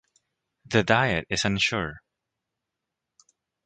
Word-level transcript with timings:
The 0.65 0.81
diet 0.81 1.27
is 1.29 1.45
unsure. 1.45 2.01